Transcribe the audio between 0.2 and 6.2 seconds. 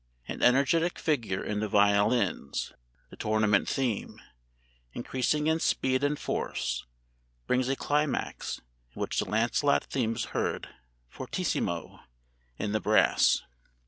[An energetic figure in the violins (the Tournament theme), increasing in speed and